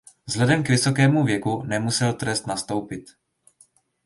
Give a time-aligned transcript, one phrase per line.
[0.25, 3.03] Vzhledem k vysokému věku nemusel trest nastoupit.